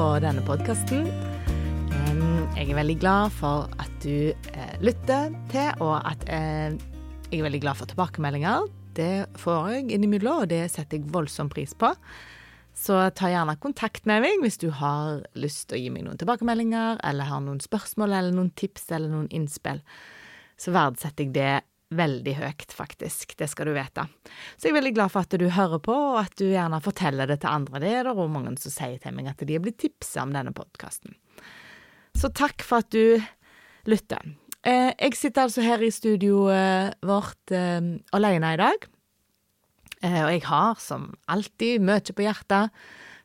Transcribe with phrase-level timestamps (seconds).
[0.00, 1.02] på denne podkasten.
[2.56, 6.72] Jeg er veldig glad for at du eh, lytter til, og at eh,
[7.28, 8.64] jeg er veldig glad for tilbakemeldinger.
[8.96, 11.90] Det får jeg innimellom, og det setter jeg voldsom pris på.
[12.72, 16.22] Så ta gjerne kontakt med meg hvis du har lyst til å gi meg noen
[16.22, 19.82] tilbakemeldinger, eller har noen spørsmål eller noen tips eller noen innspill.
[20.56, 21.54] Så verdsetter jeg det
[21.90, 23.34] veldig høyt, faktisk.
[23.38, 24.04] Det skal du vite.
[24.56, 27.30] Så jeg er veldig glad for at du hører på, og at du gjerne forteller
[27.30, 27.82] det til andre.
[27.82, 30.34] Det er det også mange som sier til meg, at de er blitt tipsa om
[30.34, 31.16] denne podkasten.
[32.16, 33.20] Så takk for at du
[33.90, 34.32] lytter.
[34.66, 37.80] Eh, jeg sitter altså her i studioet vårt eh,
[38.16, 38.88] alene i dag.
[40.00, 42.74] Eh, og jeg har, som alltid, mye på hjertet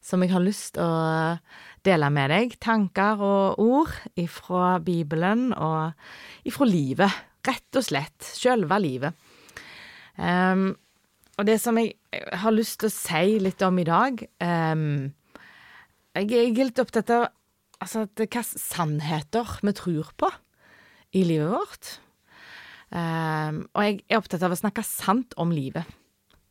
[0.06, 1.38] som jeg har lyst til å
[1.86, 2.58] dele med deg.
[2.62, 5.96] Tanker og ord ifra Bibelen og
[6.46, 8.32] ifra livet Rett og slett.
[8.38, 9.28] Sjølve livet.
[10.18, 10.72] Um,
[11.36, 11.96] og det som jeg
[12.40, 15.10] har lyst til å si litt om i dag um,
[16.16, 17.26] Jeg er litt opptatt av
[17.84, 20.30] altså, hvilke sannheter vi tror på
[21.16, 21.90] i livet vårt.
[22.96, 25.88] Um, og jeg er opptatt av å snakke sant om livet.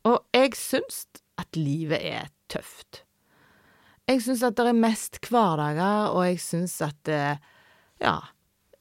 [0.05, 1.03] Og jeg syns
[1.41, 3.03] at livet er tøft.
[4.05, 8.17] Jeg syns at det er mest hverdager, og jeg syns at ja,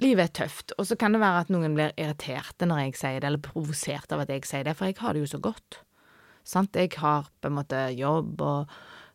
[0.04, 3.20] livet er tøft, og så kan det være at noen blir irriterte når jeg sier
[3.20, 5.80] det, eller provosert av at jeg sier det, for jeg har det jo så godt.
[6.44, 6.76] Sant?
[6.76, 8.74] Jeg har på en måte jobb og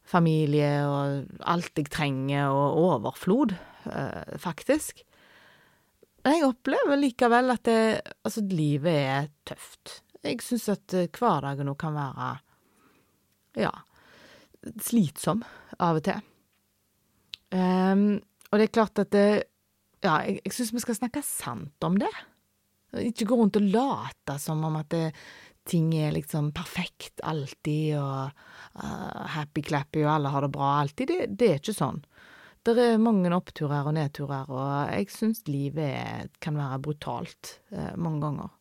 [0.09, 3.53] familie og alt jeg trenger, og overflod,
[3.93, 5.03] øh, faktisk.
[6.23, 7.81] Men jeg opplever likevel at det,
[8.25, 9.99] altså, livet er tøft.
[10.25, 12.31] Jeg syns at eh, hverdagen nå kan være,
[13.61, 13.71] ja,
[14.83, 15.45] slitsom
[15.79, 16.25] av og til.
[17.55, 19.29] Um, og det er klart at det
[20.05, 22.11] ja, jeg, jeg syns vi skal snakke sant om det.
[23.03, 25.05] Ikke gå rundt og late som om at det,
[25.69, 28.31] ting er liksom perfekt alltid, og
[28.81, 31.11] uh, happy-clappy, og alle har det bra alltid.
[31.11, 32.01] Det, det, er ikke sånn.
[32.65, 38.23] Det er mange oppturer og nedturer, og jeg syns livet kan være brutalt uh, mange
[38.25, 38.55] ganger.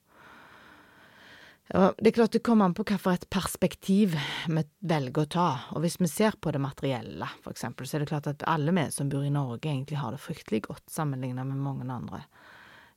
[1.68, 4.14] Det er klart det kommer an på hvilket perspektiv
[4.48, 8.04] vi velger å ta, og hvis vi ser på det materielle, for eksempel, så er
[8.04, 11.44] det klart at alle vi som bor i Norge, egentlig har det fryktelig godt sammenlignet
[11.44, 12.22] med mange andre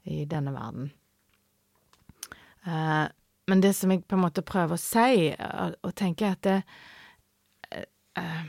[0.08, 0.88] i denne verden.
[2.64, 3.08] Eh,
[3.52, 6.58] men det som jeg på en måte prøver å si, og tenker er at det,
[8.22, 8.46] eh,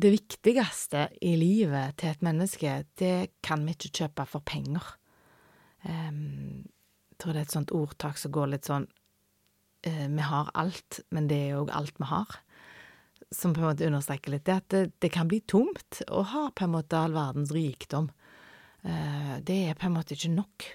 [0.00, 4.84] det viktigste i livet til et menneske, det kan vi ikke kjøpe for penger.
[7.20, 8.86] Tror det er et sånt ordtak som går litt sånn
[9.86, 12.38] eh, Vi har alt, men det er jo alt vi har.
[13.30, 16.48] Som på en måte understreker litt det at det, det, kan bli tomt å ha
[16.50, 18.08] på en måte all verdens rikdom.
[18.82, 20.68] Eh, det er på en måte ikke nok.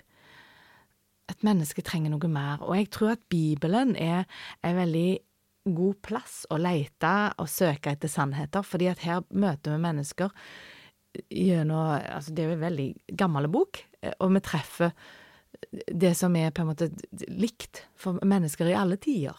[1.33, 4.27] Et menneske trenger noe mer, og jeg tror at Bibelen er
[4.61, 5.09] en veldig
[5.73, 10.33] god plass å lete og søke etter sannheter, fordi at her møter vi mennesker
[11.31, 14.93] gjennom Altså, det er jo en veldig gammel bok, eh, og vi treffer
[15.71, 16.89] det som er på en måte
[17.29, 19.35] likt for mennesker i alle tider.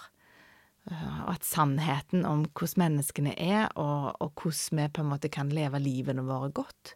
[0.87, 5.51] Og at sannheten om hvordan menneskene er, og, og, hvordan vi på en måte kan
[5.51, 6.95] leve livene våre godt,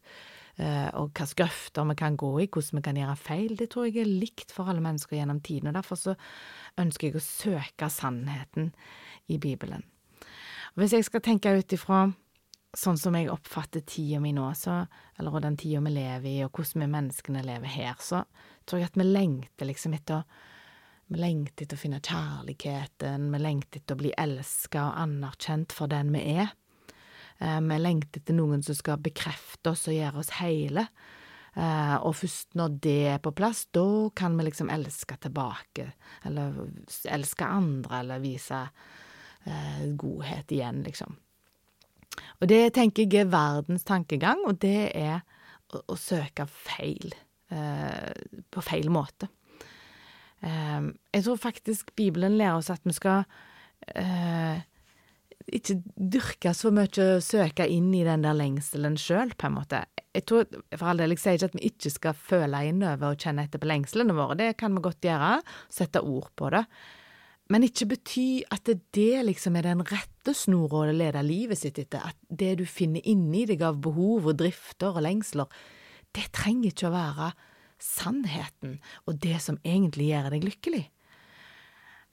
[0.63, 3.89] eh, og hvilke grøfter vi kan gå i, hvordan vi kan gjøre feil, det tror
[3.89, 5.73] jeg er likt for alle mennesker gjennom tiden.
[5.73, 6.15] Og derfor så
[6.79, 8.71] ønsker jeg å søke sannheten
[9.27, 9.83] i Bibelen.
[10.77, 12.05] Og hvis jeg skal tenke ut ifra
[12.77, 14.85] sånn som jeg oppfatter tida mi nå, så,
[15.19, 18.23] eller den tida vi lever i, og hvordan vi menneskene lever her, så
[18.65, 20.49] tror jeg at vi lengter liksom etter å
[21.11, 25.91] vi lengter etter å finne kjærligheten, vi lengter etter å bli elska og anerkjent for
[25.91, 26.53] den vi er.
[27.43, 30.85] Eh, vi lengter etter noen som skal bekrefte oss og gjøre oss hele.
[31.59, 33.83] Eh, og først når det er på plass, da
[34.15, 35.89] kan vi liksom elske tilbake,
[36.31, 36.63] eller
[37.11, 38.61] elske andre, eller vise
[39.43, 41.19] eh, godhet igjen, liksom.
[42.41, 45.21] Og det tenker jeg er verdens tankegang, og det er
[45.75, 47.13] å, å søke feil.
[47.51, 48.11] Eh,
[48.51, 49.27] på feil måte.
[50.41, 53.25] Eh, jeg tror faktisk Bibelen lærer oss at vi skal
[53.91, 54.63] eh,
[55.51, 59.83] ikke dyrke så mye å søke inn i den der lengselen sjøl, på en måte.
[60.15, 63.27] Jeg tror, for all del, jeg sier ikke at vi ikke skal føle innover og
[63.27, 65.37] kjenne etter på lengslene våre, det kan vi godt gjøre,
[65.75, 66.65] sette ord på det.
[67.51, 72.05] Men ikke bety at det, liksom er den rette snora å lede livet sitt etter,
[72.13, 75.51] at det du finner inni deg av behov og drifter og lengsler,
[76.15, 77.31] det trenger ikke å være
[77.81, 80.85] sannheten og det som egentlig gjør deg lykkelig.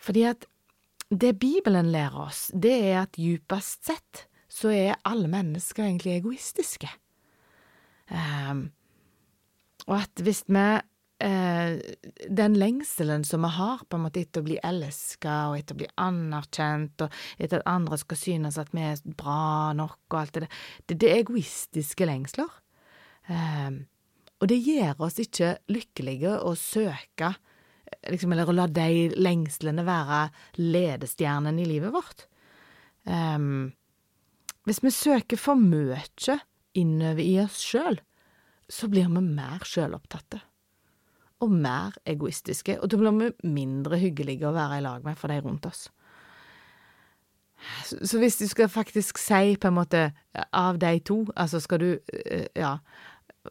[0.01, 0.47] Fordi at
[1.09, 6.89] det Bibelen lærer oss, det er at djupest sett så er alle mennesker egentlig egoistiske.
[8.09, 8.69] Um,
[9.87, 10.65] og at hvis vi
[11.23, 11.77] eh,
[12.29, 15.81] den lengselen som vi har på en måte etter å bli elska og etter å
[15.81, 20.37] bli anerkjent og etter at andre skal synes at vi er bra nok og alt
[20.37, 22.51] det der, det, det er egoistiske lengsler.
[23.27, 23.83] Eh,
[24.37, 27.31] og det gjør oss ikke lykkelige å søke,
[28.11, 30.27] liksom, eller å la de lengslene være
[30.61, 32.27] ledestjernen i livet vårt.
[33.07, 33.71] Um,
[34.67, 35.97] hvis vi søker for mye
[36.77, 37.97] innover i oss sjøl,
[38.69, 40.41] så blir vi mer sjølopptatte.
[41.45, 45.29] Og mer egoistiske, og da blir vi mindre hyggelige å være i lag med for
[45.29, 45.87] de rundt oss.
[47.81, 50.01] Så hvis du skal faktisk si på en måte
[50.53, 52.77] av de to, altså skal du eh, ja,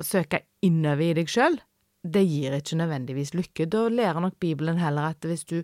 [0.03, 1.59] søke innover i deg sjøl,
[2.07, 3.67] det gir ikke nødvendigvis lykke.
[3.71, 5.61] Da lærer nok Bibelen heller at hvis du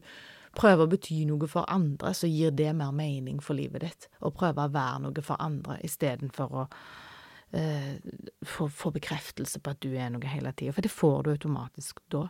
[0.58, 4.08] prøver å bety noe for andre, så gir det mer mening for livet ditt.
[4.20, 6.66] Å prøve å være noe for andre istedenfor å
[7.56, 7.96] eh,
[8.46, 12.00] få, få, bekreftelse på at du er noe hele tida, for det får du automatisk
[12.12, 12.28] da.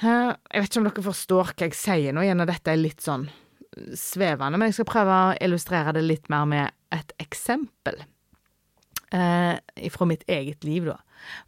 [0.00, 3.26] Jeg vet ikke om dere forstår hva jeg sier nå, gjennom dette er litt sånn
[3.94, 8.00] svevende, men jeg skal prøve å illustrere det litt mer med et eksempel
[9.14, 10.98] eh, fra mitt eget liv, da.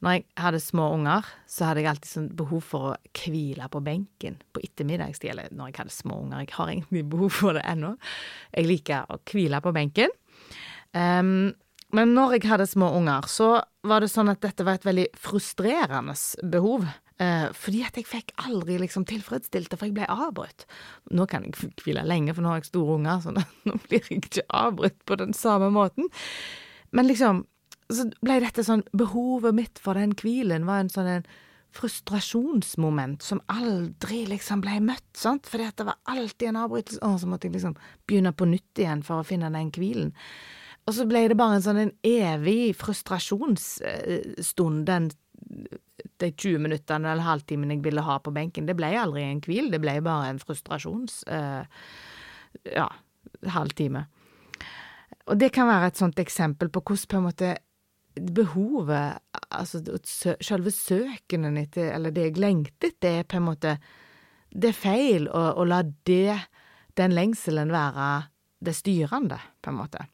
[0.04, 3.80] Når jeg hadde små unger, så hadde jeg alltid sånn behov for å hvile på
[3.84, 5.32] benken på ettermiddagstid.
[5.32, 7.94] Eller når jeg hadde små unger, jeg har egentlig behov for det ennå.
[8.52, 10.12] Jeg liker å hvile på benken.
[10.92, 11.52] Um,
[11.92, 13.48] men når jeg hadde små unger, så
[13.84, 16.14] var det sånn at dette var et veldig frustrerende
[16.54, 16.86] behov.
[17.20, 20.64] Eh, fordi at jeg fikk aldri liksom tilfredsstilt det, for jeg ble avbrutt.
[21.12, 23.34] Nå kan jeg hvile lenge, for nå har jeg store unger, så
[23.68, 26.08] nå blir jeg ikke avbrutt på den samme måten.
[26.96, 27.44] Men liksom,
[27.92, 31.28] så ble dette sånn Behovet mitt for den hvilen var en sånn en
[31.72, 37.20] frustrasjonsmoment som aldri liksom ble møtt, sant, fordi at det var alltid en avbrytelse, og
[37.20, 37.78] så måtte jeg liksom
[38.08, 40.12] begynne på nytt igjen for å finne den hvilen.
[40.86, 45.04] Og så ble det bare en sånn en evig frustrasjonsstund, den
[46.22, 48.66] de 20 minuttene eller halvtimen jeg ville ha på benken.
[48.66, 51.22] Det ble aldri en hvil, det ble bare en frustrasjons...
[51.30, 51.64] Uh,
[52.68, 52.88] ja,
[53.48, 54.04] halvtime.
[55.30, 57.52] Og det kan være et sånt eksempel på hvordan på en måte
[58.36, 59.80] behovet, altså
[60.44, 63.76] selve søkenen etter, eller det jeg lengter etter, er på en måte
[64.52, 66.36] Det er feil å, å la det,
[67.00, 68.08] den lengselen, være
[68.60, 70.04] det styrende, på en måte.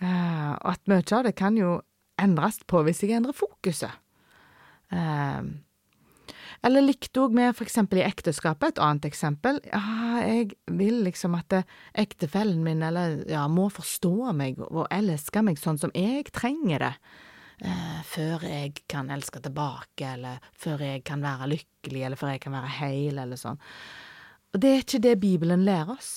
[0.00, 1.78] Uh, og at mye av det kan jo
[2.20, 3.92] endres på hvis jeg endrer fokuset.
[4.90, 5.60] Uh,
[6.66, 9.62] eller likte òg med eksempel i ekteskapet, et annet eksempel.
[9.70, 11.62] Ja, jeg vil liksom at
[11.96, 16.92] ektefellen min eller ja, må forstå meg og elske meg sånn som jeg trenger det,
[17.64, 22.44] eh, før jeg kan elske tilbake, eller før jeg kan være lykkelig, eller før jeg
[22.44, 23.60] kan være heil, eller sånn.
[24.52, 26.12] Og det er ikke det Bibelen lærer oss.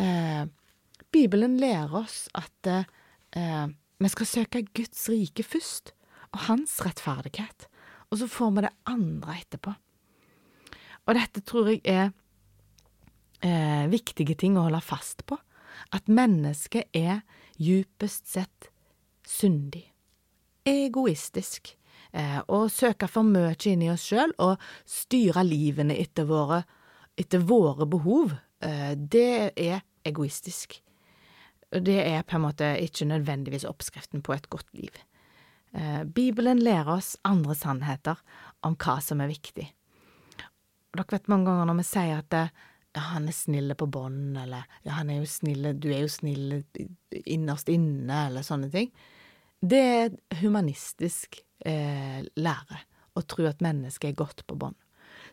[0.00, 0.46] Eh,
[1.12, 2.72] Bibelen lærer oss at
[3.36, 3.66] eh,
[4.00, 5.92] vi skal søke Guds rike først,
[6.34, 7.68] og hans rettferdighet
[8.14, 9.72] og så får vi det andre etterpå.
[11.04, 12.12] Og dette tror jeg er
[13.42, 15.34] eh, viktige ting å holde fast på.
[15.90, 17.24] At mennesket er
[17.58, 18.70] djupest sett
[19.26, 19.82] syndig,
[20.68, 21.72] egoistisk,
[22.14, 26.62] eh, og søker for mye i oss sjøl og styre livene etter våre,
[27.18, 28.36] etter våre behov.
[28.62, 30.78] Eh, det er egoistisk.
[31.74, 34.94] Det er på en måte ikke nødvendigvis oppskriften på et godt liv.
[35.74, 38.20] Eh, Bibelen lærer oss andre sannheter
[38.62, 39.66] om hva som er viktig.
[40.94, 42.36] Dere vet mange ganger når vi sier at
[42.94, 46.12] ja, han er snille på bånd, eller ja, han er jo snille, du er jo
[46.12, 46.62] snille
[47.24, 48.92] innerst inne, eller sånne ting.
[49.64, 52.82] Det er humanistisk eh, lære
[53.18, 54.78] å tro at mennesket er godt på bånd.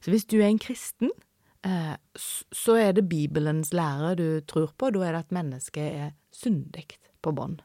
[0.01, 1.30] Så hvis du er en kristen, eh,
[1.61, 6.87] så er det Bibelens lære du tror på, da er det at mennesket er syndig
[7.21, 7.59] på bånd.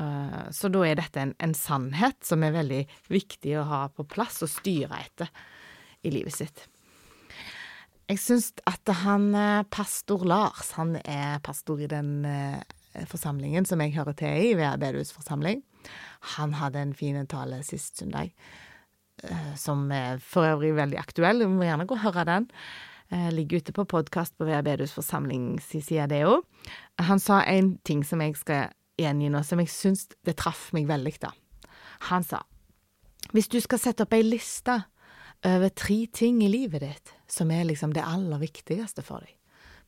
[0.00, 2.82] Eh, så da er dette en, en, sannhet som er veldig
[3.12, 5.32] viktig å ha på plass og styre etter
[6.02, 6.64] i livet sitt.
[8.08, 13.84] Jeg syns at han eh, pastor Lars, han er pastor i den eh, forsamlingen som
[13.84, 15.62] jeg hører til i, ved Bedehus forsamling,
[16.36, 18.32] han hadde en fin tale sist søndag,
[19.58, 21.44] som er for øvrig veldig aktuell.
[21.44, 22.46] Du må gjerne gå og høre den.
[23.36, 26.46] Ligger ute på podkast på Veabedus forsamling si side, det òg.
[27.04, 30.88] Han sa en ting som jeg skal gjengi nå, som jeg syns det traff meg
[30.88, 31.34] veldig, da.
[32.08, 32.40] Han sa
[33.32, 34.74] hvis du skal sette opp ei liste
[35.46, 39.32] over tre ting i livet ditt som er liksom det aller viktigste for deg,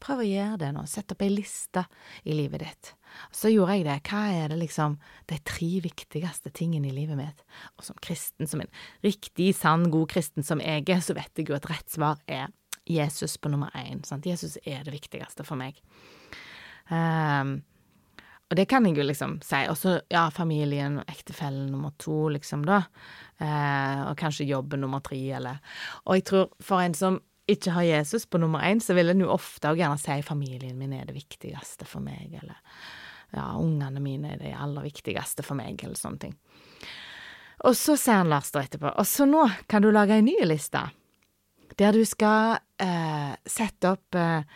[0.02, 1.84] prøv å gjøre det nå, sett opp ei liste
[2.24, 2.92] i livet ditt.
[3.34, 4.96] Så gjorde jeg det, hva er det liksom
[5.30, 7.44] de tre viktigste tingene i livet mitt?
[7.78, 8.72] Og som kristen, som en
[9.06, 12.50] riktig, sann, god kristen som jeg er, så vet jeg jo at rett svar er
[12.90, 14.02] Jesus på nummer én.
[14.04, 14.26] Sant?
[14.26, 15.78] Jesus er det viktigste for meg.
[16.90, 17.62] Um,
[18.52, 19.62] Og det kan jeg jo liksom si.
[19.72, 22.82] Og så, ja, familien, og ektefellen nummer to, liksom, da.
[23.40, 25.56] Eh, og kanskje jobben nummer tre, eller
[26.04, 27.20] Og jeg tror for en som
[27.50, 30.78] ikke har Jesus på nummer én, så vil en jo ofte og gjerne si familien
[30.78, 32.56] min er det viktigste for meg, eller
[33.34, 36.36] ja, ungene mine er det aller viktigste for meg, eller sånne ting.
[37.64, 40.36] Og så sier han Lars da etterpå, og så nå kan du lage ei ny
[40.46, 40.82] liste,
[41.80, 44.46] der du skal eh, sette opp eh,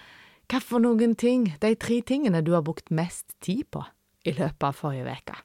[0.48, 3.82] hva for noen ting, de tre tingene du har brukt mest tid på
[4.24, 5.36] i løpet av forrige uke,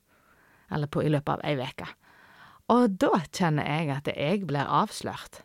[0.71, 1.89] eller på, i løpet av ei uke.
[2.71, 5.43] Og da kjenner jeg at jeg blir avslørt.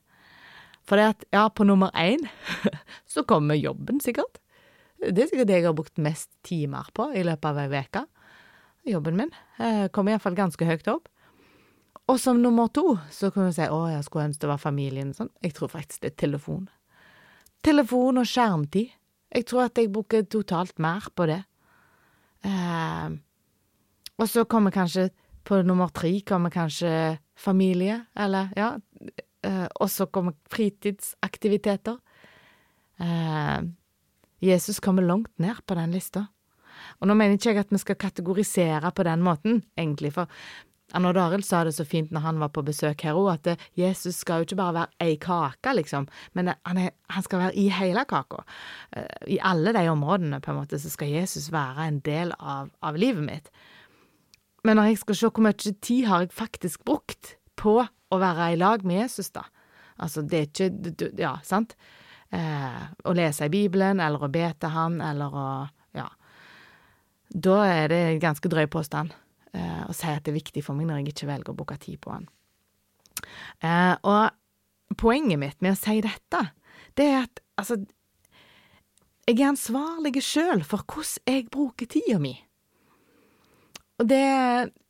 [0.88, 2.24] For det at, ja, på nummer én
[3.12, 4.40] så kommer jobben, sikkert.
[4.98, 8.04] Det er sikkert det jeg har brukt mest timer på i løpet av ei uke.
[8.88, 9.30] Jobben min
[9.60, 11.10] eh, kommer iallfall ganske høyt opp.
[12.08, 15.12] Og som nummer to så kan du si å, jeg skulle ønske det var familien
[15.12, 15.32] og sånn.
[15.44, 16.66] Jeg tror faktisk det er telefon.
[17.64, 18.94] Telefon og skjermtid.
[19.28, 21.42] Jeg tror at jeg bruker totalt mer på det.
[22.48, 23.08] Eh,
[24.18, 25.10] og så kommer kanskje
[25.48, 26.90] på nummer tre kommer kanskje
[27.38, 28.74] familie, eller ja.
[29.46, 31.98] Eh, og så kommer fritidsaktiviteter.
[33.00, 33.60] Eh,
[34.42, 36.26] Jesus kommer langt ned på den lista.
[36.98, 40.30] Og nå mener ikke jeg at vi skal kategorisere på den måten, egentlig, for
[40.96, 43.64] Arnold Arild sa det så fint når han var på besøk her òg, at eh,
[43.76, 47.58] Jesus skal jo ikke bare være ei kake, liksom, men han, er, han skal være
[47.60, 48.40] i hele kaka.
[49.28, 52.96] I alle de områdene, på en måte, så skal Jesus være en del av, av
[52.96, 53.52] livet mitt.
[54.64, 58.52] Men når jeg skal se hvor mye tid har jeg faktisk brukt på å være
[58.54, 59.44] i lag med Jesus, da.
[59.98, 61.74] Altså, det er ikke Ja, sant?
[62.30, 65.48] Eh, å lese i Bibelen, eller å be til han, eller å
[65.96, 66.08] Ja.
[67.28, 69.12] Da er det en ganske drøy påstand
[69.52, 71.76] eh, å si at det er viktig for meg når jeg ikke velger å bruke
[71.80, 72.28] tid på han.
[73.60, 76.42] Eh, og poenget mitt med å si dette,
[76.96, 77.84] det er at altså
[79.28, 82.32] Jeg er ansvarlig sjøl for hvordan jeg bruker tida mi.
[83.98, 84.24] Og det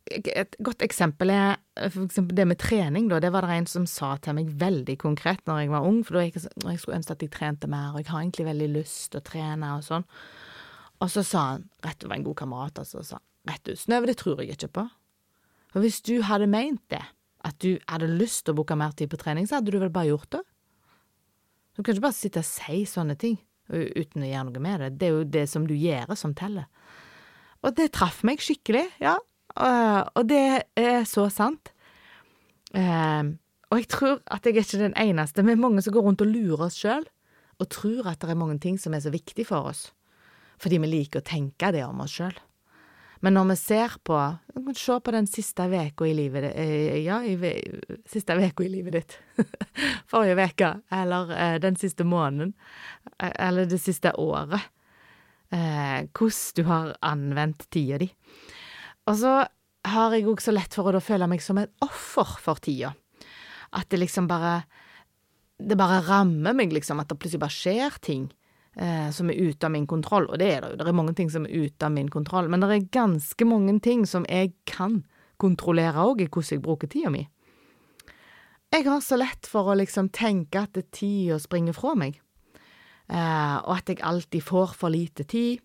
[0.08, 1.58] et godt eksempel er
[1.92, 3.18] for eksempel det med trening, da.
[3.20, 6.18] Det var det en som sa til meg veldig konkret når jeg var ung, for
[6.18, 9.10] da jeg, jeg skulle ønske at jeg trente mer, og jeg har egentlig veldig lyst
[9.12, 10.06] til å trene og sånn.
[11.04, 14.18] Og så sa han, rett over en god kamerat, altså, sa rett ut, Snøve, det
[14.20, 14.86] tror jeg ikke på.
[15.72, 17.04] For hvis du hadde meint det,
[17.46, 19.92] at du hadde lyst til å bruke mer tid på trening, så hadde du vel
[19.94, 20.42] bare gjort det?
[21.76, 23.38] Du kan ikke bare sitte og si sånne ting
[23.68, 24.88] uten å gjøre noe med det.
[24.98, 26.66] Det er jo det som du gjør, som teller.
[27.66, 29.16] Og det traff meg skikkelig, ja.
[29.58, 31.72] Og det er så sant.
[33.68, 35.44] Og jeg tror at jeg er ikke den eneste.
[35.44, 37.04] Vi er mange som går rundt og lurer oss sjøl,
[37.58, 39.88] og tror at det er mange ting som er så viktig for oss,
[40.62, 42.36] fordi vi liker å tenke det om oss sjøl.
[43.20, 44.18] Men når vi ser på
[44.78, 47.34] Se på den siste uka i livet eh, Ja, i,
[48.06, 49.16] siste uka i livet ditt.
[50.10, 50.70] Forrige uke.
[50.90, 52.54] eller eh, den siste måneden,
[53.18, 54.60] eh, eller det siste året.
[55.50, 58.10] Eh, hvordan du har anvendt tida di.
[59.08, 59.34] Og så
[59.88, 62.92] har jeg òg så lett for å da føle meg som et offer for tida.
[63.72, 64.64] At det liksom bare
[65.58, 68.28] Det bare rammer meg, liksom, at det plutselig bare skjer ting
[68.78, 70.28] eh, som er ute av min kontroll.
[70.30, 72.46] Og det er det jo, det er mange ting som er ute av min kontroll,
[72.48, 75.00] men det er ganske mange ting som jeg kan
[75.36, 77.24] kontrollere òg i hvordan jeg bruker tida mi.
[78.70, 82.20] Jeg har så lett for å liksom tenke at tida springer fra meg,
[83.08, 85.62] og at jeg alltid får for lite tid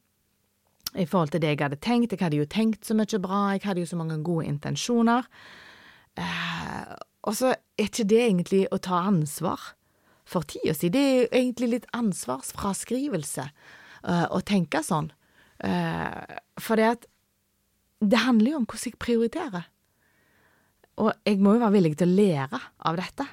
[0.96, 2.14] i forhold til det jeg hadde tenkt.
[2.14, 5.28] Jeg hadde jo tenkt så mye bra, jeg hadde jo så mange gode intensjoner.
[6.16, 6.94] Eh,
[7.28, 9.74] og så er ikke det egentlig å ta ansvar
[10.24, 10.92] for tida si.
[10.94, 15.10] Det er jo egentlig litt ansvarsfraskrivelse uh, å tenke sånn.
[15.64, 17.08] For det at
[18.04, 19.70] det handler jo om hvordan jeg prioriterer.
[21.02, 22.60] Og jeg må jo være villig til å lære
[22.90, 23.28] av dette.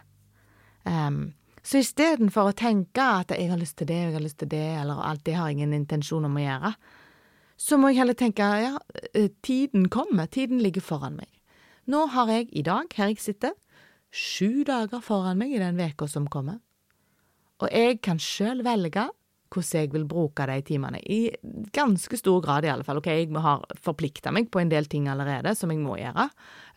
[0.87, 1.21] Um,
[1.62, 4.64] så istedenfor å tenke at jeg har lyst til det, jeg har lyst til det,
[4.81, 6.73] eller alt det har jeg ingen intensjon om å gjøre,
[7.61, 8.73] så må jeg heller tenke ja,
[9.12, 11.29] eh, tiden kommer, tiden ligger foran meg.
[11.90, 13.57] Nå har jeg i dag, her jeg sitter,
[14.11, 16.61] sju dager foran meg i den veka som kommer.
[17.61, 19.11] Og jeg kan sjøl velge
[19.50, 21.26] hvordan jeg vil bruke de timene, i
[21.75, 23.00] ganske stor grad i alle fall.
[23.00, 26.29] Ok, jeg har forplikta meg på en del ting allerede som jeg må gjøre,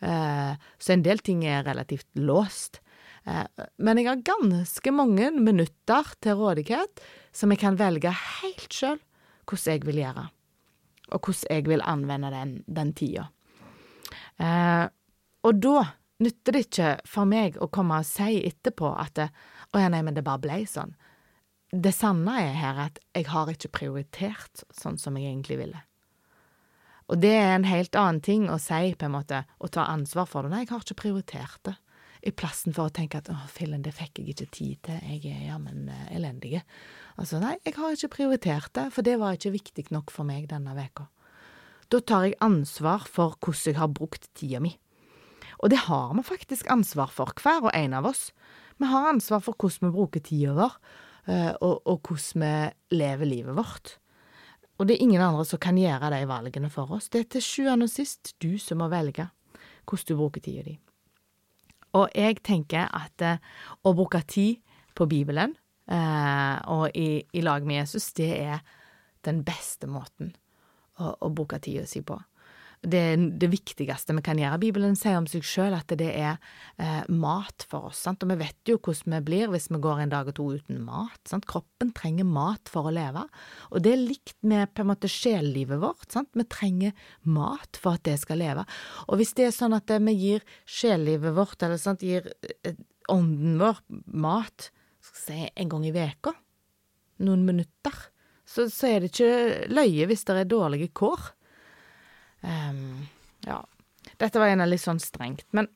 [0.02, 2.80] eh, så en del ting er relativt låst.
[3.24, 7.02] Eh, men jeg har ganske mange minutter til rådighet
[7.34, 9.00] som jeg kan velge helt sjøl
[9.44, 10.24] hvordan jeg vil gjøre,
[11.12, 13.26] og hvordan jeg vil anvende den, den tida.
[14.40, 14.86] Eh,
[15.44, 15.82] og da
[16.24, 20.14] nytter det ikke for meg å komme og si etterpå at 'Å ja, nei, men
[20.14, 20.94] det bare ble sånn'.
[21.74, 25.80] Det sanne er her at jeg har ikke prioritert sånn som jeg egentlig ville.
[27.10, 30.28] Og det er en helt annen ting å si, på en måte, å ta ansvar
[30.30, 30.50] for det.
[30.50, 31.74] Nei, jeg har ikke prioritert det.
[32.24, 35.28] I plassen for å tenke at 'å, fillen, det fikk jeg ikke tid til, jeg
[35.28, 36.62] er jammen uh, elendig'.
[37.20, 40.48] Altså, nei, jeg har ikke prioritert det, for det var ikke viktig nok for meg
[40.48, 41.08] denne veka.
[41.92, 44.72] Da tar jeg ansvar for hvordan jeg har brukt tida mi.
[45.62, 48.32] Og det har vi faktisk ansvar for, hver og en av oss.
[48.80, 50.78] Vi har ansvar for hvordan vi bruker tida vår,
[51.28, 53.98] eh, og, og hvordan vi lever livet vårt.
[54.78, 57.08] Og det er ingen andre som kan gjøre de valgene for oss.
[57.08, 59.28] Det er til sjuende og sist du som må velge
[59.84, 60.78] hvordan du bruker tida di.
[61.94, 63.42] Og jeg tenker at eh,
[63.86, 64.60] å bruke tid
[64.94, 65.54] på Bibelen
[65.90, 68.64] eh, og i, i, lag med Jesus, det er
[69.24, 70.34] den beste måten
[70.98, 72.18] å, å bruke tida si på
[72.84, 73.02] det
[73.40, 74.60] det viktigste vi kan gjøre.
[74.62, 76.36] Bibelen sier om seg sjøl at det er
[76.80, 78.22] eh, mat for oss, sant?
[78.22, 80.82] og vi vet jo hvordan vi blir hvis vi går en dag og to uten
[80.84, 81.20] mat.
[81.28, 81.48] Sant?
[81.50, 83.24] Kroppen trenger mat for å leve,
[83.70, 86.08] og det er likt med på en måte sjellivet vårt.
[86.12, 86.30] Sant?
[86.36, 88.66] Vi trenger mat for at det skal leve.
[89.08, 92.28] Og hvis det er sånn at vi gir sjellivet vårt, eller sant, gir
[92.62, 92.76] eh,
[93.12, 93.80] ånden vår
[94.16, 94.70] mat
[95.04, 96.34] si, en gang i veka,
[97.24, 97.96] noen minutter,
[98.44, 101.32] så, så er det ikke løye hvis det er dårlige kår.
[102.44, 103.06] Um,
[103.46, 103.62] ja.
[104.20, 105.68] Dette var gjerne litt sånn strengt, men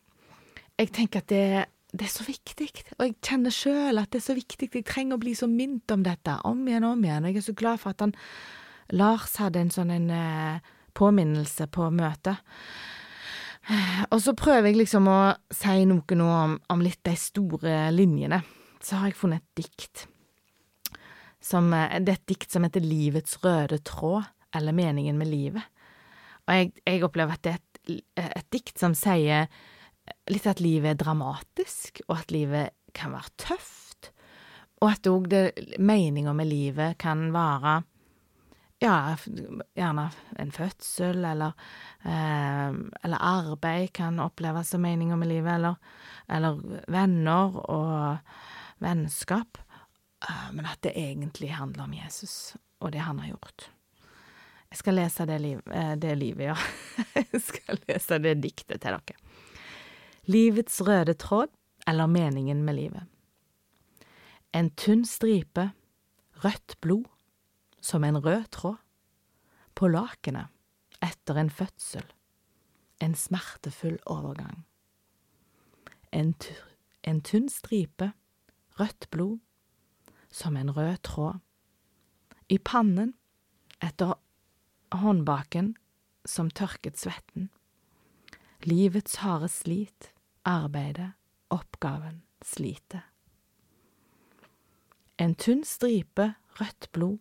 [0.79, 1.45] jeg tenker at det,
[1.91, 4.69] det er så viktig, og jeg kjenner sjøl at det er så viktig.
[4.71, 7.25] Jeg trenger å bli så minnet om dette, om igjen og om igjen.
[7.25, 8.15] Og jeg er så glad for at han
[8.95, 12.39] Lars hadde en sånn en uh, påminnelse på møtet.
[14.15, 15.19] Og så prøver jeg liksom å
[15.53, 18.41] si noe nå om, om litt de store linjene.
[18.81, 20.07] Så har jeg funnet et dikt.
[21.45, 24.25] Som, eh, det er et dikt som heter Livets røde tråd,
[24.57, 25.67] eller Meningen med livet.
[26.49, 29.49] Og jeg, jeg opplever at det er et, et, dikt som sier
[30.33, 34.11] litt at livet er dramatisk, og at livet kan være tøft,
[34.81, 35.29] og at òg
[35.83, 37.83] meninga med livet kan være
[38.79, 39.17] ja,
[39.75, 40.05] gjerne
[40.39, 41.53] en fødsel, eller,
[42.07, 42.69] eh,
[43.03, 45.75] eller arbeid kan oppleves som meninga med livet, eller,
[46.29, 48.19] eller, venner og
[48.79, 49.59] vennskap,
[50.23, 53.71] eh, men at det egentlig handler om Jesus og det han har gjort.
[54.69, 56.57] Jeg skal lese det, liv, eh, det livet, ja.
[57.33, 59.17] Jeg skal lese det diktet til dere.
[60.29, 61.49] Livets røde tråd,
[61.89, 63.07] eller meningen med livet.
[64.53, 65.71] En tynn stripe,
[66.45, 67.09] rødt blod,
[67.81, 68.77] som en rød tråd,
[69.75, 70.53] på lakenet
[71.01, 72.05] etter en fødsel,
[73.01, 74.67] en smertefull overgang.
[76.13, 76.35] En,
[77.09, 78.13] en tynn stripe,
[78.81, 79.39] rødt blod,
[80.29, 81.41] som en rød tråd,
[82.49, 83.15] i pannen
[83.85, 84.17] etter
[84.95, 85.75] håndbaken
[86.25, 87.49] som tørket svetten.
[88.65, 90.13] Livets harde slit,
[90.45, 91.13] arbeidet,
[91.51, 93.05] oppgaven, slitet.
[95.19, 97.19] En tynn stripe rødt blod,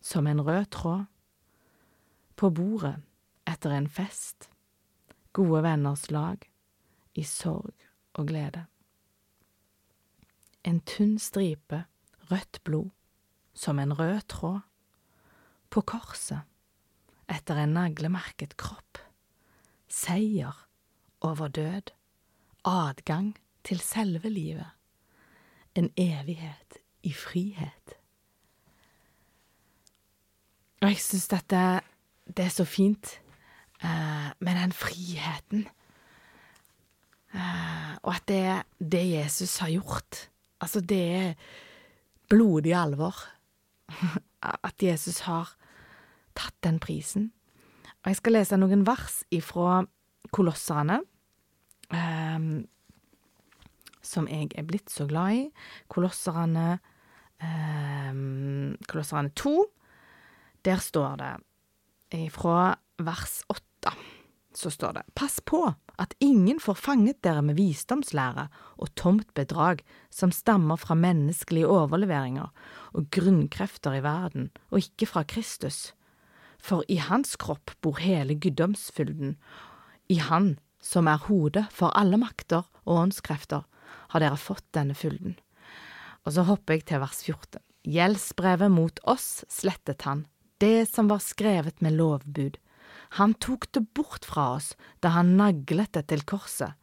[0.00, 1.04] som en rød tråd.
[2.36, 2.98] På bordet
[3.48, 4.50] etter en fest,
[5.32, 6.44] gode venners lag,
[7.14, 7.74] i sorg
[8.14, 8.66] og glede.
[10.64, 11.84] En tynn stripe
[12.30, 12.90] rødt blod,
[13.54, 14.60] som en rød tråd.
[15.70, 16.44] På korset
[17.28, 19.00] etter en naglemerket kropp,
[19.88, 20.54] seier
[21.24, 21.92] over død,
[22.68, 23.32] adgang
[23.64, 24.68] til selve livet,
[25.74, 27.96] en evighet i frihet.
[30.82, 31.64] Og jeg syns dette
[32.28, 33.14] det er så fint
[33.80, 35.64] eh, med den friheten,
[37.34, 40.28] Eh, og at det er det Jesus har gjort.
[40.60, 41.34] Altså, det er
[42.28, 43.14] blodig alvor.
[44.68, 45.56] At Jesus har
[46.38, 47.30] tatt den prisen.
[48.02, 49.82] Og jeg skal lese noen vers ifra
[50.34, 51.00] Kolosserne,
[51.90, 52.66] um,
[54.04, 55.42] som jeg er blitt så glad i.
[55.90, 56.78] Kolosserne
[57.42, 59.56] um, Kolosserne 2.
[60.66, 61.34] Der står det
[62.18, 63.92] ifra vers 8,
[64.54, 65.60] så står det Pass på
[65.98, 68.46] at ingen får fanget dere med visdomslære
[68.78, 69.82] og tomt bedrag
[70.14, 72.50] som stammer fra menneskelige overleveringer
[72.94, 75.92] og grunnkrefter i verden, og ikke fra Kristus
[76.62, 79.36] for i hans kropp bor hele guddomsfylden.
[80.08, 83.64] I han, som er hodet for alle makter og åndskrefter,
[84.12, 85.36] har dere fått denne fylden.
[86.26, 87.62] Og så hopper jeg til vers 14.
[87.88, 90.26] Gjeldsbrevet mot oss slettet han,
[90.60, 92.58] det som var skrevet med lovbud.
[93.20, 96.74] Han tok det bort fra oss da han naglet det til korset.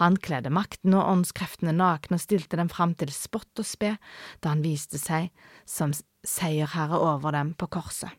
[0.00, 3.94] Han kledde makten og åndskreftene nakne og stilte dem fram til spott og spe
[4.40, 5.30] da han viste seg
[5.68, 5.92] som
[6.24, 8.10] seierherre over dem på korset.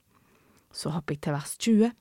[0.75, 1.93] Så hopper jeg til vers 20.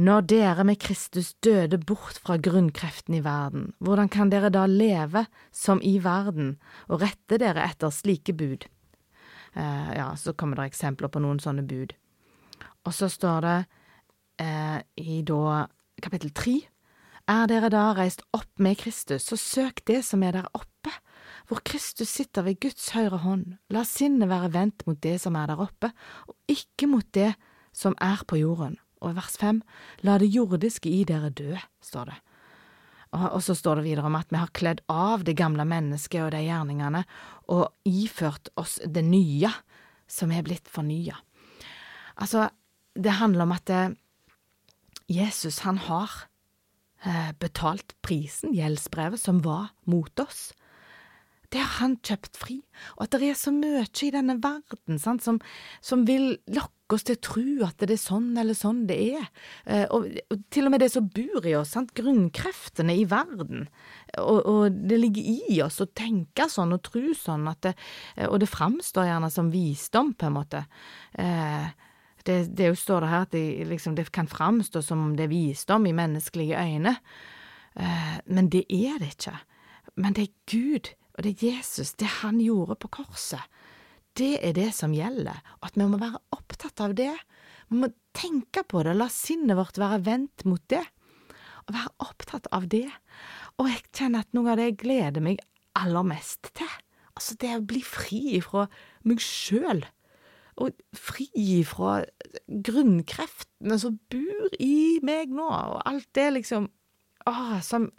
[0.00, 5.26] Når dere med Kristus døde bort fra grunnkreften i verden, hvordan kan dere da leve
[5.52, 6.54] som i verden
[6.88, 8.64] og rette dere etter slike bud?
[9.52, 11.92] Eh, ja, så kommer det eksempler på noen sånne bud.
[12.86, 13.58] Og så står det
[14.40, 15.66] eh, i da
[16.00, 16.56] kapittel tre,
[17.28, 20.94] er dere da reist opp med Kristus, så søk det som er der oppe,
[21.50, 25.50] hvor Kristus sitter ved Guds høyre hånd, la sinnet være vendt mot det som er
[25.50, 25.90] der oppe,
[26.30, 27.32] og ikke mot det
[27.74, 28.76] som er på jorden.
[29.02, 29.58] Og vers fem,
[30.06, 32.18] la det jordiske i dere dø, står det.
[33.18, 36.30] Og, så står det videre om at vi har kledd av det gamle mennesket og
[36.36, 37.02] de gjerningene,
[37.50, 39.50] og iført oss det nye,
[40.06, 41.18] som er blitt fornya.
[42.22, 42.46] Altså,
[42.94, 43.74] det handler om at
[45.10, 46.28] Jesus, han har
[47.02, 50.52] eh, betalt prisen, gjeldsbrevet, som var mot oss.
[51.50, 52.60] Det har han kjøpt fri,
[52.94, 55.40] og at det er så mye i denne verden sant, som,
[55.82, 59.26] som vil lokke oss til å tro at det er sånn eller sånn det er,
[59.66, 63.66] eh, og, og til og med det som bor i oss, sant, grunnkreftene i verden,
[64.22, 67.74] og, og, det ligger i oss å tenke sånn og tro sånn, det,
[68.28, 70.62] og det framstår gjerne som visdom, på en måte.
[71.18, 71.66] Eh,
[72.26, 75.34] det, det står det her at det, liksom, det kan framstå som om det er
[75.34, 76.94] visdom i menneskelige øyne,
[77.74, 79.36] eh, men det er det ikke.
[79.98, 83.42] Men det er Gud og det er Jesus, det han gjorde på korset,
[84.16, 87.12] det er det som gjelder, og at vi må være opptatt av det.
[87.68, 90.80] Vi må tenke på det, la sinnet vårt være vendt mot det,
[91.66, 92.86] og være opptatt av det.
[93.60, 95.44] Og jeg kjenner at noe av det jeg gleder meg
[95.76, 96.72] aller mest til,
[97.12, 98.64] altså det å bli fri fra
[99.04, 99.84] meg sjøl,
[100.56, 102.00] og fri fra
[102.48, 106.72] grunnkreftene som bor i meg nå, og alt det liksom,
[107.28, 107.90] åh, som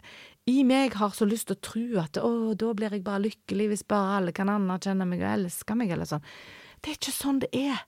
[0.50, 3.68] i meg har så lyst til å tro at å, da blir jeg bare lykkelig
[3.70, 6.24] hvis bare alle kan anerkjenne meg og elske meg, eller sånn.
[6.82, 7.84] Det er ikke sånn det er.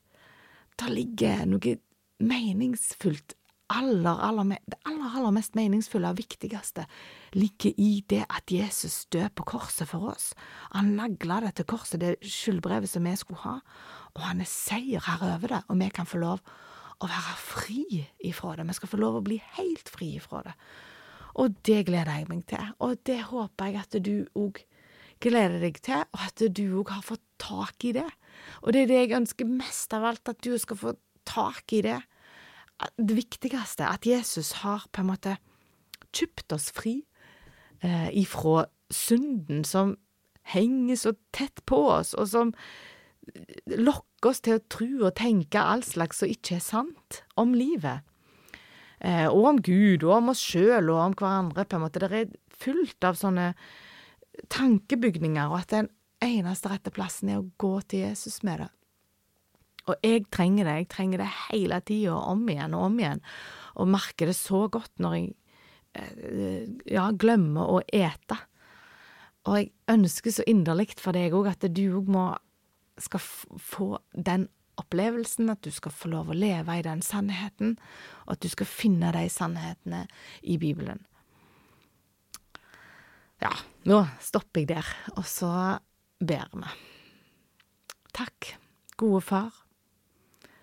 [0.79, 1.79] Det ligger noe
[2.23, 3.35] meningsfullt
[3.73, 6.85] aller, aller, det aller, aller mest meningsfulle og viktigste
[7.35, 10.33] ligger i det at Jesus døde på korset for oss.
[10.75, 13.59] Han nagla det til korset, det skyldbrevet som vi skulle ha,
[14.15, 16.45] og han er seier her over det, og vi kan få lov
[17.03, 18.69] å være fri ifra det.
[18.69, 20.55] Vi skal få lov å bli helt fri ifra det.
[21.35, 24.61] Og det gleder jeg meg til, og det håper jeg at du òg
[25.25, 28.07] gleder deg til, og at du òg har fått tak i det.
[28.63, 30.95] Og det er det jeg ønsker mest av alt, at du skal få
[31.27, 31.99] tak i det.
[32.99, 35.37] Det viktigste, at Jesus har på en måte
[36.15, 37.01] kjøpt oss fri
[37.83, 39.97] eh, ifra synden som
[40.55, 42.53] henger så tett på oss, og som
[43.67, 48.05] lokker oss til å tro og tenke all slags som ikke er sant om livet
[48.05, 48.14] eh,
[49.05, 52.01] og om Gud, og om oss sjøl, og om hverandre, på en måte.
[52.01, 52.31] Det er
[52.65, 53.51] fullt av sånne
[54.53, 55.91] tankebygninger, og at den
[56.25, 58.71] eneste rette plassen er å gå til Jesus med det.
[59.85, 63.23] Og jeg trenger det, jeg trenger det hele tida, om igjen og om igjen,
[63.77, 65.31] og merker det så godt når jeg
[66.01, 68.39] eh, ja, glemmer å ete.
[69.45, 72.09] Og jeg ønsker så inderlig for deg òg at du òg
[73.03, 73.21] skal
[73.61, 74.49] få den
[74.81, 77.77] opplevelsen, at du skal få lov å leve i den sannheten,
[78.27, 80.05] og at du skal finne de sannhetene
[80.43, 81.05] i Bibelen.
[83.43, 83.53] Ja,
[83.89, 85.51] nå stopper jeg der, og så
[86.25, 86.75] ber vi.
[88.15, 88.55] Takk,
[89.01, 89.53] gode far,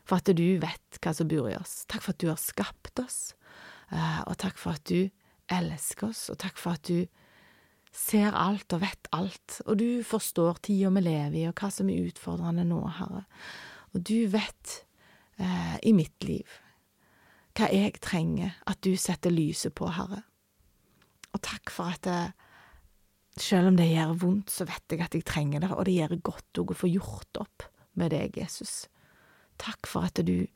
[0.08, 1.84] for at du vet hva som bor i oss.
[1.92, 3.20] Takk for at du har skapt oss,
[3.92, 5.12] eh, og takk for at du
[5.52, 7.06] elsker oss, og takk for at du
[7.92, 11.92] ser alt og vet alt, og du forstår tida vi lever i, og hva som
[11.92, 13.26] er utfordrende nå, Herre.
[13.92, 14.76] Og du vet
[15.42, 16.60] eh, i mitt liv
[17.58, 20.22] hva jeg trenger at du setter lyset på, Herre.
[21.36, 22.32] Og takk for at eh,
[23.40, 26.18] selv om det gjør vondt, så vet jeg at jeg trenger det, og det gjør
[26.32, 27.68] godt å få gjort opp
[28.00, 28.86] med deg, Jesus.
[29.62, 30.48] Takk for at du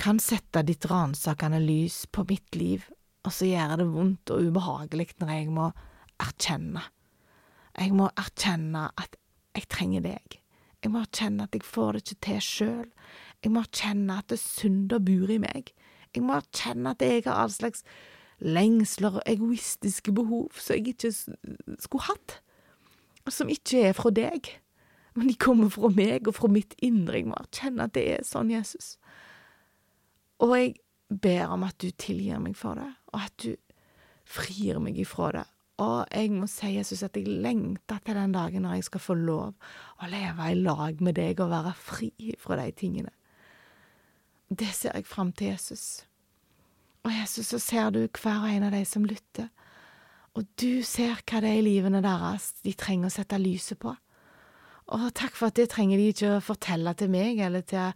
[0.00, 2.86] kan sette ditt ransakende lys på mitt liv,
[3.24, 5.68] og så gjør det vondt og ubehagelig når jeg må
[6.22, 6.82] erkjenne.
[7.74, 9.18] Jeg må erkjenne at
[9.54, 10.38] jeg trenger deg.
[10.84, 12.88] Jeg må erkjenne at jeg får det ikke til sjøl.
[13.44, 15.70] Jeg må erkjenne at det synder bor i meg.
[16.12, 17.86] Jeg må erkjenne at jeg har all slags
[18.44, 22.38] lengsler og egoistiske behov som jeg ikke skulle hatt,
[23.24, 24.50] og som ikke er fra deg,
[25.14, 27.20] men de kommer fra meg og fra mitt indre.
[27.22, 28.96] Jeg må erkjenne at det er sånn, Jesus.
[30.42, 30.74] Og jeg
[31.08, 33.54] ber om at du tilgir meg for det, og at du
[34.28, 35.46] frir meg ifra det,
[35.82, 39.16] og jeg må si, Jesus, at jeg lengter til den dagen når jeg skal få
[39.18, 39.54] lov
[39.98, 43.10] å leve i lag med deg og være fri fra de tingene.
[44.54, 46.04] Det ser jeg fram til, Jesus.
[47.02, 49.50] Og Jesus, så ser du hver og en av de som lytter,
[50.34, 53.92] og du ser hva det er i livene deres de trenger å sette lyset på.
[54.94, 57.94] Og takk for at det trenger de ikke å fortelle til meg eller til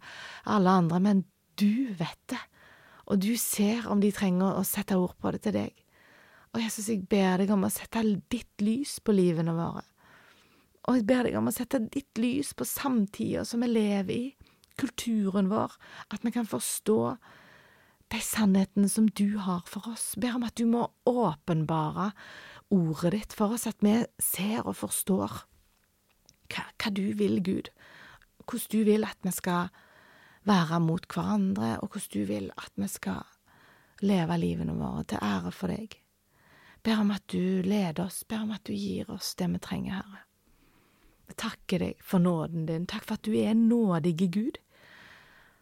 [0.49, 1.25] alle andre, men
[1.59, 2.39] du vet det,
[3.09, 5.85] og du ser om de trenger å sette ord på det til deg.
[6.53, 9.83] Og Jesus, jeg ber deg om å sette ditt lys på livene våre.
[10.89, 14.23] Og jeg ber deg om å sette ditt lys på samtida som vi lever i,
[14.79, 15.75] kulturen vår,
[16.09, 16.99] at vi kan forstå
[18.09, 20.13] de sannhetene som du har for oss.
[20.15, 22.09] Jeg ber om at du må åpenbare
[22.73, 25.43] ordet ditt for oss, at vi ser og forstår
[26.49, 27.69] hva, hva du vil, Gud,
[28.47, 29.69] hvordan du vil at vi skal
[30.49, 33.27] være mot hverandre, og hvordan du vil at vi skal
[34.01, 35.99] leve livene våre til ære for deg.
[36.89, 39.99] Ber om at du leder oss, ber om at du gir oss det vi trenger,
[39.99, 40.23] Herre.
[41.29, 42.87] Jeg takker deg for nåden din.
[42.89, 44.57] Takk for at du er en nådig Gud.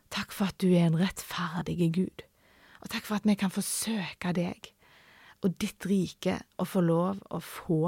[0.07, 2.23] Takk for at du er en rettferdig Gud.
[2.79, 4.71] Og takk for at vi kan få søke deg
[5.43, 7.81] og ditt rike og få lov å få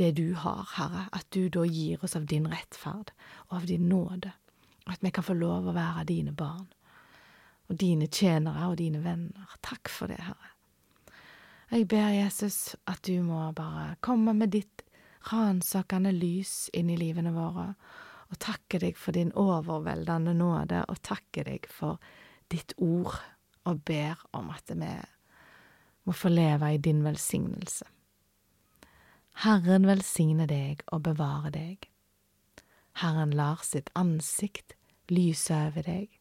[0.00, 1.10] det du har, Herre.
[1.12, 3.12] At du da gir oss av din rettferd
[3.50, 4.32] og av din nåde.
[4.86, 6.72] Og at vi kan få lov å være dine barn
[7.68, 9.58] og dine tjenere og dine venner.
[9.60, 10.55] Takk for det, Herre.
[11.70, 14.84] Jeg ber Jesus at du må bare komme med ditt
[15.32, 17.72] ransakende lys inn i livene våre,
[18.30, 21.98] og takke deg for din overveldende nåde, og takke deg for
[22.50, 23.18] ditt ord,
[23.66, 24.94] og ber om at vi
[26.06, 27.86] må få leve i din velsignelse.
[29.42, 31.88] Herren velsigne deg og bevare deg.
[33.02, 34.76] Herren lar sitt ansikt
[35.10, 36.14] lyse over deg.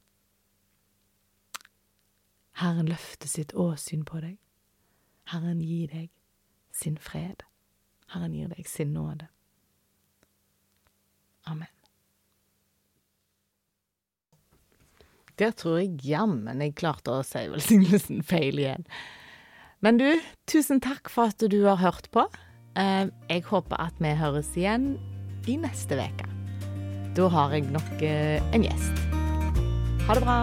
[2.60, 4.40] Herren løfter sitt åsyn på deg.
[5.32, 6.12] Herren gir deg
[6.76, 7.46] sin fred.
[8.14, 9.28] Herren gir deg sin nåde.
[11.46, 11.72] Amen.
[15.40, 18.86] Der tror jeg jammen jeg klarte å si velsignelsen feil igjen.
[19.84, 20.08] Men du,
[20.50, 22.26] tusen takk for at du har hørt på.
[22.80, 24.96] Eh, jeg håper at vi høres igjen
[25.48, 26.32] i neste uke.
[27.16, 29.06] Da har jeg nok eh, en gjest.
[30.08, 30.40] Ha det bra.